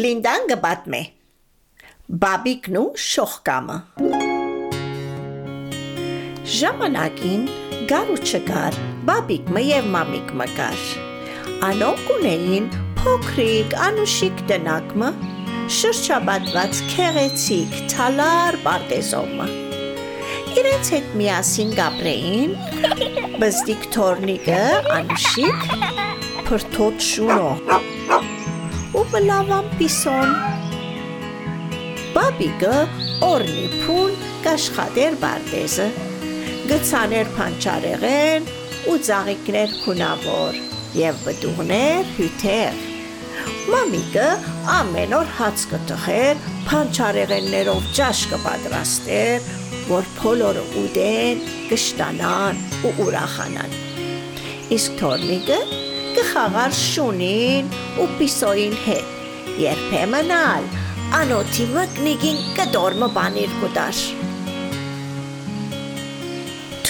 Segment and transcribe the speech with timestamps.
[0.00, 0.98] Լինդան գբատմե
[2.22, 3.74] Բաբիկն ու շողկամը
[6.56, 7.42] Ժամանակին
[7.90, 8.78] գար ու չգար
[9.10, 10.86] բաբիկը եւ մամիկը կար
[11.68, 12.70] Անոնք ունեին
[13.02, 15.10] փոքրիկ անուշիկ տնակմը
[15.80, 19.52] շրջաբատված քեղեցիկ թալար բարտեզոմը
[20.60, 22.58] Իրենց հետ միասին գաբրեին
[23.44, 24.60] բստիկ թորնիկը
[25.00, 25.72] անուշիկ
[26.48, 27.50] փրթոտ շունո
[28.90, 30.30] ու բլավան պիսոն։
[32.14, 32.76] Բաբիկը
[33.22, 34.14] օրնի փուն
[34.46, 35.86] կաշխատեր բարտեզը,
[36.70, 38.48] գցաներ փանչարեղեն
[38.90, 40.58] ու ծաղիկներ քունավոր
[40.98, 42.80] եւ բդուղներ հյութեր։
[43.70, 44.26] Մամիկը
[44.74, 49.52] ամեն օր հաց կտխեր, փանչարեղեններով ճաշ կպատրաստեր,
[49.90, 53.78] որ փոլորը ուտեն, կշտանան ու ուրախանան։
[54.74, 55.60] Իսկ թորնիկը
[56.16, 57.68] կխաղար շունին
[58.02, 59.12] ու պիսոյին հետ,
[59.62, 60.66] երբեմն ալ
[61.20, 64.00] անոթի մկնիկին կդորմը բանիր կուտար։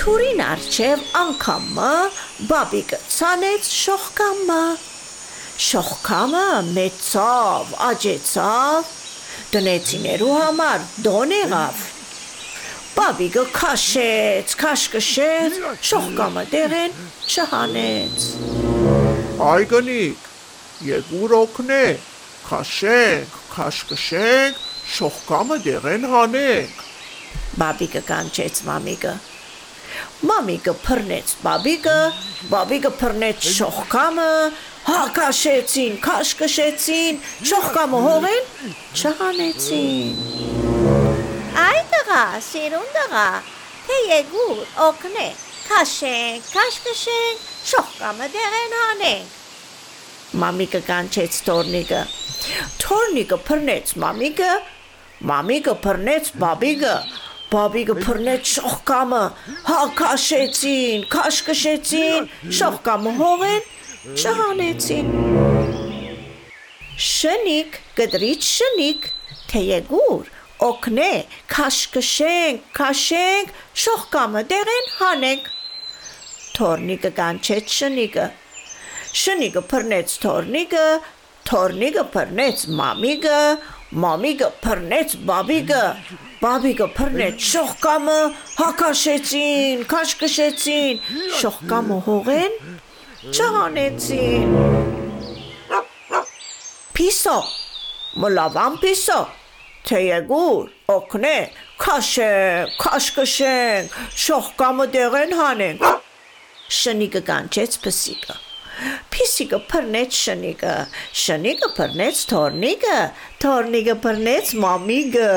[0.00, 1.92] Թուրին արջև անգամը
[2.50, 4.62] բաբիկը ցանեց շողկամը։
[5.66, 8.94] Շողկամը մեծավ, աճեցավ,
[9.52, 11.84] տնեցիներու համար դոն եղավ։
[12.96, 18.69] Բաբիկը քաշեց, քաշկշեց, շողկամը դերեն չհանեց։
[19.40, 20.24] Այգնիկ,
[20.84, 22.00] եկուր օգնեք,
[22.44, 24.58] քաշենք, քաշկշենք,
[24.94, 26.82] շողկամը դեղեն հանենք։
[27.62, 29.14] Բաբիկը կանչեց մամիկը։
[30.28, 31.96] Մամիկը փռնեց բաբիկը,
[32.50, 34.28] բաբիկը փռնեց շողկամը,
[34.90, 38.44] հակաշեցին, քաշկշեցին, շողկամը հողեն
[39.00, 40.20] չհանեցին։
[41.64, 43.24] Այ տղա, սիրուն տղա,
[43.88, 49.38] թե եկուր օգնեք, քաշենք, քաշկշենք, շողկամը դեղեն հանենք։
[50.40, 52.00] Մամիկը կանչեց Թորնիկը։
[52.80, 54.52] Թորնիկը փռնեց մամիկը,
[55.30, 56.94] մամիկը փռնեց բաբիկը,
[57.50, 59.22] բաբիկը փռնեց շողկամը,
[59.68, 62.28] հակաշեցին, քաշկշեցին,
[62.60, 63.70] շողկամը հողեն,
[64.16, 65.12] չհանեցին։
[67.10, 69.08] Շնիկ, գդրից շնիկ,
[69.50, 70.30] թե եկուր,
[70.70, 71.12] օգնե,
[71.52, 75.56] քաշկշենք, քաշենք, շողկամը դեղեն հանենք։
[76.60, 78.24] Թորնիկը կանչեց շնիկը։
[79.16, 80.86] Շնիկը փռնեց թորնիկը,
[81.48, 83.38] թորնիկը փռնեց մամիկը,
[84.02, 85.78] մամիկը փռնեց բաբիկը,
[86.42, 88.18] բաբիկը փռնեց շողկամը,
[88.58, 91.00] հակաշեցին, քաշկշեցին,
[91.40, 92.54] շողկամը հողեն,
[93.32, 94.54] չհանեցին։
[97.00, 97.38] Պիսո,
[98.20, 99.18] մլավան պիսո,
[99.88, 101.34] թե եկուր, օգնե,
[101.82, 103.98] քաշենք, քաշկշենք,
[104.28, 105.90] շողկամը դեղեն հանենք։
[106.70, 108.36] Շնիկը կանչեց փսիկը։
[109.12, 110.74] Փիսիկը փռնեց շնիկը,
[111.22, 112.98] շնիկը փռնեց թորնիկը,
[113.42, 115.30] թորնիկը փռնեց մամիկը,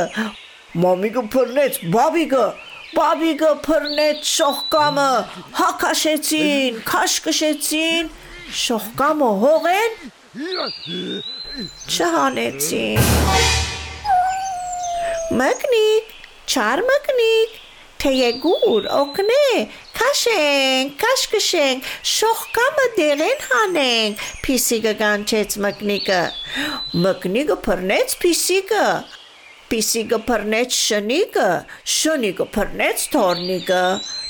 [0.84, 2.46] մամիկը փռնեց բաբիկը,
[2.94, 5.10] բաբիկը փռնեց շողկամը,
[5.60, 8.14] հակաշեցին, քաշկշեցին,
[8.64, 10.00] շողկամը հողեն
[11.94, 13.12] չհանեցին։
[15.42, 16.16] Մկնիկ,
[16.54, 17.60] չար մկնիկ,
[18.04, 19.44] թե եկուր, օգնե,
[20.04, 26.22] քաշենք, քաշկշենք, շողկամը դերեն հանենք, փիսիկը կանչեց մկնիկը։
[27.04, 28.88] Մկնիկը փռնեց փիսիկը,
[29.74, 31.46] Պիսիկը փռնեց շնիկը,
[31.94, 33.80] շնիկը փռնեց թորնիկը,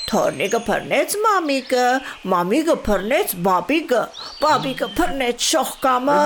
[0.08, 1.84] թորնիկը փռնեց մամիկը,
[2.32, 4.02] մամիկը փռնեց բաբիկը,
[4.40, 6.18] բաբիկը փռնեց շողկամը,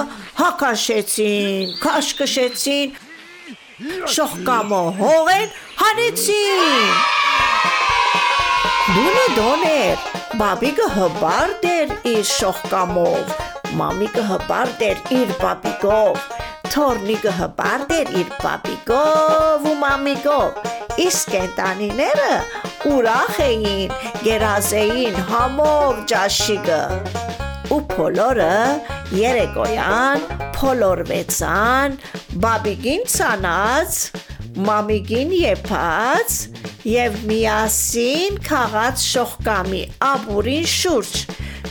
[0.45, 2.99] հակաշեցին, քաշկշեցին,
[4.15, 7.18] շողկամը հողեն հանեցին։
[8.69, 10.03] Դունը դոներ,
[10.41, 13.31] բաբիկը հբարդ էր իր շողկամով,
[13.79, 16.27] մամիկը հբարդ էր իր բաբիկով,
[16.69, 20.69] թորնիկը հբարդ էր իր բաբիկով ու մամիկով,
[21.07, 22.31] իսկ կենտանիները
[22.93, 23.97] ուրախ էին,
[24.27, 26.81] գերազեին համով ճաշիկը,
[27.73, 28.55] ու փոլորը
[29.17, 30.25] երեկոյան
[30.59, 32.01] փոլորվեցան,
[32.45, 34.01] բաբիկին ցանած,
[34.67, 36.39] մամիկին եփած,
[36.89, 41.15] եւ միասին քաղած շողկամի ապուրին շուրջ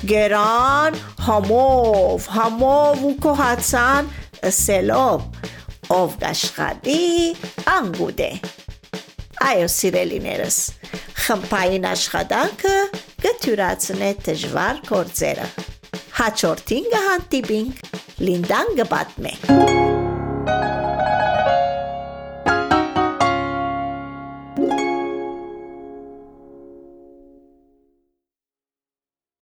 [0.08, 4.12] գերան համով համով ու կոհացան
[4.52, 5.26] ասելով
[5.98, 7.02] ով գաշխատի
[7.74, 8.32] անգուդե
[9.48, 10.58] այո սիրելիներս
[11.26, 12.76] խմբային աշխատանքը
[13.26, 15.52] կթյուրացնե դժվար գործերը
[16.22, 17.86] հաջորդին կհանդիպինք
[18.28, 19.97] լինդան կպատմե